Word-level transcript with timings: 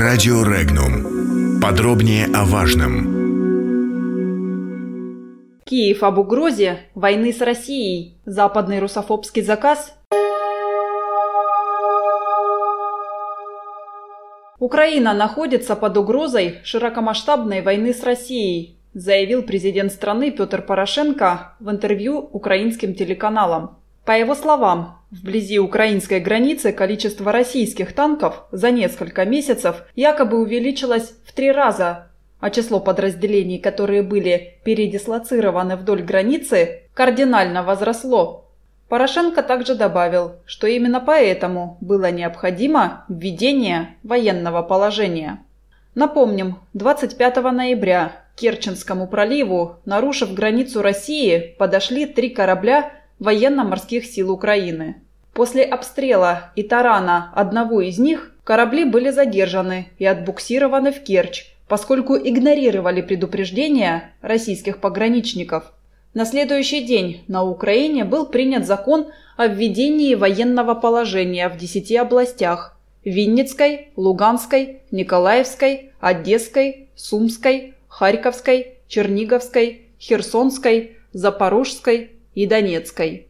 Радио 0.00 0.42
Регнум. 0.44 1.60
Подробнее 1.60 2.24
о 2.34 2.46
важном. 2.46 3.04
Киев 5.66 6.02
об 6.02 6.16
угрозе 6.16 6.78
войны 6.94 7.34
с 7.34 7.42
Россией. 7.42 8.16
Западный 8.24 8.78
русофобский 8.78 9.42
заказ. 9.42 9.94
Украина 14.58 15.12
находится 15.12 15.76
под 15.76 15.98
угрозой 15.98 16.60
широкомасштабной 16.64 17.60
войны 17.60 17.92
с 17.92 18.02
Россией, 18.02 18.78
заявил 18.94 19.42
президент 19.42 19.92
страны 19.92 20.30
Петр 20.30 20.62
Порошенко 20.62 21.56
в 21.60 21.68
интервью 21.68 22.26
украинским 22.32 22.94
телеканалам. 22.94 23.76
По 24.06 24.12
его 24.12 24.34
словам, 24.34 24.99
вблизи 25.10 25.58
украинской 25.58 26.20
границы 26.20 26.72
количество 26.72 27.32
российских 27.32 27.94
танков 27.94 28.44
за 28.52 28.70
несколько 28.70 29.24
месяцев 29.24 29.84
якобы 29.94 30.40
увеличилось 30.40 31.12
в 31.24 31.32
три 31.32 31.50
раза, 31.50 32.10
а 32.38 32.50
число 32.50 32.80
подразделений, 32.80 33.58
которые 33.58 34.02
были 34.02 34.58
передислоцированы 34.64 35.76
вдоль 35.76 36.02
границы, 36.02 36.82
кардинально 36.94 37.62
возросло. 37.62 38.46
Порошенко 38.88 39.42
также 39.42 39.76
добавил, 39.76 40.32
что 40.46 40.66
именно 40.66 41.00
поэтому 41.00 41.78
было 41.80 42.10
необходимо 42.10 43.04
введение 43.08 43.96
военного 44.02 44.62
положения. 44.62 45.44
Напомним, 45.94 46.58
25 46.74 47.36
ноября 47.52 48.24
к 48.34 48.40
Керченскому 48.40 49.06
проливу, 49.06 49.76
нарушив 49.84 50.34
границу 50.34 50.82
России, 50.82 51.54
подошли 51.58 52.06
три 52.06 52.30
корабля 52.30 52.92
военно-морских 53.20 54.06
сил 54.06 54.32
Украины. 54.32 55.02
После 55.32 55.64
обстрела 55.64 56.52
и 56.56 56.62
тарана 56.62 57.30
одного 57.34 57.80
из 57.80 57.98
них 57.98 58.32
корабли 58.44 58.84
были 58.84 59.10
задержаны 59.10 59.88
и 59.98 60.04
отбуксированы 60.04 60.92
в 60.92 61.02
Керчь, 61.02 61.46
поскольку 61.68 62.16
игнорировали 62.16 63.00
предупреждения 63.00 64.12
российских 64.20 64.80
пограничников. 64.80 65.72
На 66.14 66.24
следующий 66.24 66.82
день 66.82 67.22
на 67.28 67.44
Украине 67.44 68.04
был 68.04 68.26
принят 68.26 68.66
закон 68.66 69.08
о 69.36 69.46
введении 69.46 70.14
военного 70.16 70.74
положения 70.74 71.48
в 71.48 71.56
10 71.56 71.96
областях– 71.96 72.76
Винницкой, 73.04 73.88
Луганской, 73.96 74.82
Николаевской, 74.90 75.92
Одесской, 76.00 76.88
Сумской, 76.94 77.74
Харьковской, 77.88 78.74
Черниговской, 78.88 79.86
Херсонской, 79.98 80.96
Запорожской, 81.12 82.10
и 82.34 82.46
Донецкой. 82.46 83.26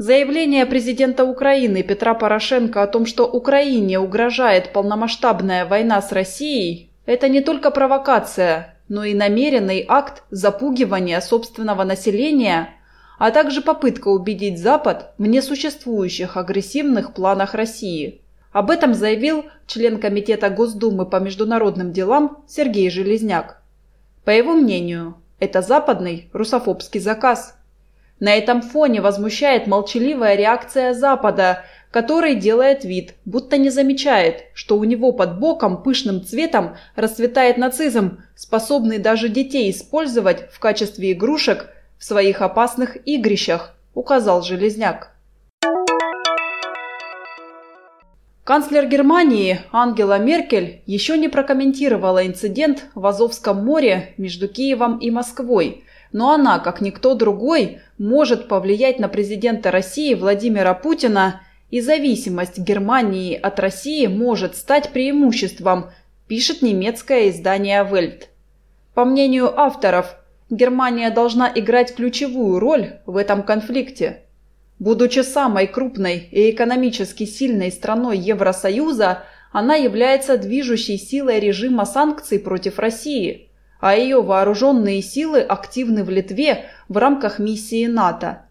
Заявление 0.00 0.64
президента 0.64 1.26
Украины 1.26 1.82
Петра 1.82 2.14
Порошенко 2.14 2.82
о 2.82 2.86
том, 2.86 3.04
что 3.04 3.26
Украине 3.26 3.98
угрожает 3.98 4.72
полномасштабная 4.72 5.66
война 5.66 6.00
с 6.00 6.10
Россией, 6.10 6.90
это 7.04 7.28
не 7.28 7.42
только 7.42 7.70
провокация, 7.70 8.78
но 8.88 9.04
и 9.04 9.12
намеренный 9.12 9.84
акт 9.86 10.22
запугивания 10.30 11.20
собственного 11.20 11.84
населения, 11.84 12.70
а 13.18 13.30
также 13.30 13.60
попытка 13.60 14.08
убедить 14.08 14.58
Запад 14.58 15.12
в 15.18 15.26
несуществующих 15.26 16.38
агрессивных 16.38 17.12
планах 17.12 17.52
России. 17.52 18.22
Об 18.52 18.70
этом 18.70 18.94
заявил 18.94 19.44
член 19.66 20.00
Комитета 20.00 20.48
Госдумы 20.48 21.04
по 21.04 21.16
международным 21.16 21.92
делам 21.92 22.42
Сергей 22.48 22.88
Железняк. 22.88 23.60
По 24.24 24.30
его 24.30 24.54
мнению, 24.54 25.16
это 25.40 25.60
западный 25.60 26.30
русофобский 26.32 27.00
заказ. 27.00 27.59
На 28.20 28.34
этом 28.34 28.60
фоне 28.60 29.00
возмущает 29.00 29.66
молчаливая 29.66 30.36
реакция 30.36 30.92
Запада, 30.92 31.64
который 31.90 32.34
делает 32.34 32.84
вид, 32.84 33.14
будто 33.24 33.56
не 33.56 33.70
замечает, 33.70 34.44
что 34.52 34.78
у 34.78 34.84
него 34.84 35.12
под 35.12 35.40
боком 35.40 35.82
пышным 35.82 36.22
цветом 36.22 36.76
расцветает 36.94 37.56
нацизм, 37.56 38.22
способный 38.36 38.98
даже 38.98 39.30
детей 39.30 39.70
использовать 39.70 40.50
в 40.52 40.60
качестве 40.60 41.12
игрушек 41.12 41.70
в 41.98 42.04
своих 42.04 42.42
опасных 42.42 42.96
игрищах, 43.08 43.74
указал 43.94 44.42
Железняк. 44.42 45.16
Канцлер 48.44 48.86
Германии 48.86 49.60
Ангела 49.72 50.18
Меркель 50.18 50.82
еще 50.84 51.16
не 51.16 51.28
прокомментировала 51.28 52.26
инцидент 52.26 52.86
в 52.94 53.06
Азовском 53.06 53.64
море 53.64 54.14
между 54.18 54.48
Киевом 54.48 54.98
и 54.98 55.10
Москвой, 55.10 55.84
но 56.12 56.32
она, 56.32 56.58
как 56.58 56.80
никто 56.80 57.14
другой, 57.14 57.80
может 57.98 58.48
повлиять 58.48 58.98
на 58.98 59.08
президента 59.08 59.70
России 59.70 60.14
Владимира 60.14 60.74
Путина, 60.74 61.42
и 61.70 61.80
зависимость 61.80 62.58
Германии 62.58 63.34
от 63.34 63.60
России 63.60 64.06
может 64.06 64.56
стать 64.56 64.90
преимуществом, 64.90 65.90
пишет 66.26 66.62
немецкое 66.62 67.30
издание 67.30 67.86
Welt. 67.88 68.24
По 68.94 69.04
мнению 69.04 69.58
авторов, 69.58 70.16
Германия 70.50 71.10
должна 71.10 71.50
играть 71.54 71.94
ключевую 71.94 72.58
роль 72.58 72.94
в 73.06 73.16
этом 73.16 73.44
конфликте. 73.44 74.22
Будучи 74.80 75.20
самой 75.20 75.68
крупной 75.68 76.28
и 76.30 76.50
экономически 76.50 77.24
сильной 77.24 77.70
страной 77.70 78.18
Евросоюза, 78.18 79.22
она 79.52 79.76
является 79.76 80.38
движущей 80.38 80.96
силой 80.96 81.38
режима 81.38 81.84
санкций 81.84 82.40
против 82.40 82.78
России, 82.78 83.49
а 83.80 83.96
ее 83.96 84.22
вооруженные 84.22 85.02
силы 85.02 85.40
активны 85.40 86.04
в 86.04 86.10
Литве 86.10 86.66
в 86.88 86.96
рамках 86.96 87.38
миссии 87.38 87.86
НАТО. 87.86 88.42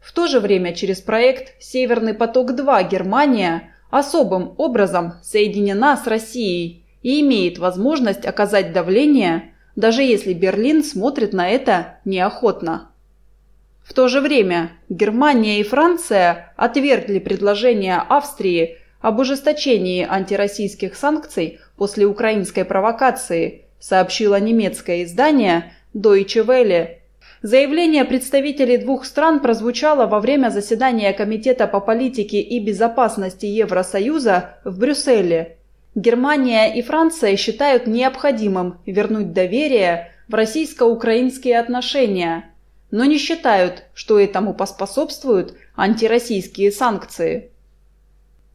В 0.00 0.12
то 0.12 0.26
же 0.26 0.40
время 0.40 0.74
через 0.74 1.00
проект 1.00 1.60
«Северный 1.62 2.14
поток-2» 2.14 2.88
Германия 2.88 3.74
особым 3.90 4.54
образом 4.56 5.14
соединена 5.22 5.96
с 5.96 6.06
Россией 6.06 6.84
и 7.02 7.20
имеет 7.20 7.58
возможность 7.58 8.24
оказать 8.24 8.72
давление, 8.72 9.54
даже 9.76 10.02
если 10.02 10.32
Берлин 10.32 10.84
смотрит 10.84 11.32
на 11.32 11.48
это 11.48 11.98
неохотно. 12.04 12.90
В 13.82 13.92
то 13.92 14.08
же 14.08 14.20
время 14.20 14.72
Германия 14.88 15.60
и 15.60 15.64
Франция 15.64 16.52
отвергли 16.56 17.18
предложение 17.18 17.96
Австрии 17.96 18.78
об 19.00 19.18
ужесточении 19.18 20.06
антироссийских 20.08 20.94
санкций 20.94 21.58
после 21.76 22.06
украинской 22.06 22.64
провокации, 22.64 23.64
сообщило 23.80 24.38
немецкое 24.38 25.04
издание 25.04 25.72
Deutsche 25.94 26.44
Welle. 26.44 26.98
Заявление 27.42 28.04
представителей 28.04 28.76
двух 28.76 29.04
стран 29.04 29.40
прозвучало 29.40 30.06
во 30.06 30.20
время 30.20 30.50
заседания 30.50 31.12
Комитета 31.12 31.66
по 31.66 31.80
политике 31.80 32.40
и 32.40 32.60
безопасности 32.60 33.46
Евросоюза 33.46 34.58
в 34.64 34.78
Брюсселе. 34.78 35.56
Германия 35.94 36.72
и 36.74 36.82
Франция 36.82 37.36
считают 37.36 37.86
необходимым 37.86 38.78
вернуть 38.86 39.32
доверие 39.32 40.12
в 40.28 40.34
российско-украинские 40.34 41.58
отношения– 41.58 42.44
но 42.90 43.04
не 43.04 43.18
считают, 43.18 43.84
что 43.94 44.18
этому 44.18 44.54
поспособствуют 44.54 45.54
антироссийские 45.76 46.72
санкции. 46.72 47.50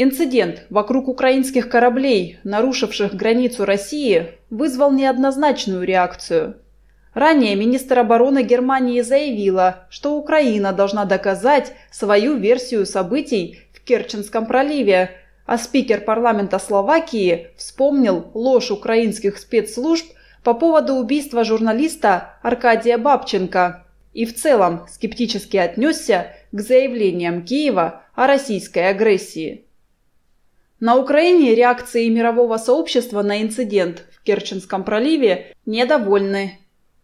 Инцидент 0.00 0.62
вокруг 0.70 1.08
украинских 1.08 1.68
кораблей, 1.68 2.38
нарушивших 2.44 3.16
границу 3.16 3.64
России, 3.64 4.28
вызвал 4.48 4.92
неоднозначную 4.92 5.82
реакцию. 5.82 6.58
Ранее 7.14 7.56
министр 7.56 7.98
обороны 7.98 8.44
Германии 8.44 9.00
заявила, 9.00 9.88
что 9.90 10.16
Украина 10.16 10.72
должна 10.72 11.04
доказать 11.04 11.72
свою 11.90 12.36
версию 12.36 12.86
событий 12.86 13.58
в 13.72 13.80
Керченском 13.80 14.46
проливе, 14.46 15.10
а 15.46 15.58
спикер 15.58 16.02
парламента 16.02 16.60
Словакии 16.60 17.48
вспомнил 17.56 18.30
ложь 18.34 18.70
украинских 18.70 19.36
спецслужб 19.36 20.06
по 20.44 20.54
поводу 20.54 20.94
убийства 20.94 21.42
журналиста 21.42 22.36
Аркадия 22.42 22.98
Бабченко– 22.98 23.84
и 24.14 24.24
в 24.24 24.34
целом 24.34 24.86
скептически 24.90 25.58
отнесся 25.58 26.34
к 26.50 26.60
заявлениям 26.60 27.44
Киева 27.44 28.02
о 28.14 28.26
российской 28.26 28.88
агрессии. 28.88 29.67
На 30.80 30.96
Украине 30.96 31.56
реакции 31.56 32.08
мирового 32.08 32.56
сообщества 32.56 33.22
на 33.22 33.42
инцидент 33.42 34.04
в 34.12 34.22
Керченском 34.22 34.84
проливе 34.84 35.54
недовольны. 35.66 36.58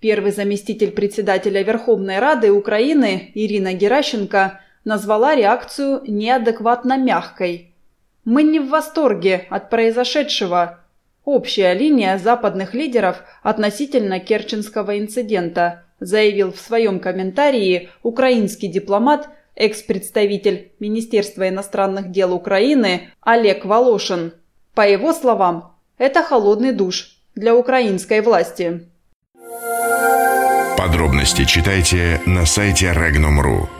Первый 0.00 0.32
заместитель 0.32 0.90
председателя 0.90 1.62
Верховной 1.62 2.18
Рады 2.18 2.50
Украины 2.50 3.30
Ирина 3.34 3.74
Геращенко 3.74 4.60
назвала 4.84 5.34
реакцию 5.34 6.02
неадекватно 6.06 6.96
мягкой. 6.96 7.74
«Мы 8.24 8.42
не 8.42 8.58
в 8.58 8.68
восторге 8.68 9.46
от 9.50 9.68
произошедшего», 9.68 10.84
общая 11.24 11.74
линия 11.74 12.16
западных 12.16 12.72
лидеров 12.72 13.22
относительно 13.42 14.18
Керченского 14.18 14.98
инцидента– 14.98 15.84
заявил 16.00 16.52
в 16.52 16.60
своем 16.60 17.00
комментарии 17.00 17.90
украинский 18.02 18.68
дипломат, 18.68 19.28
экс-представитель 19.58 20.72
Министерства 20.78 21.48
иностранных 21.48 22.10
дел 22.10 22.32
Украины 22.32 23.10
Олег 23.20 23.64
Волошин. 23.64 24.32
По 24.74 24.88
его 24.88 25.12
словам, 25.12 25.76
это 25.98 26.22
холодный 26.22 26.72
душ 26.72 27.18
для 27.34 27.54
украинской 27.54 28.20
власти. 28.22 28.88
Подробности 30.78 31.44
читайте 31.44 32.20
на 32.24 32.46
сайте 32.46 32.86
Regnum.ru. 32.86 33.77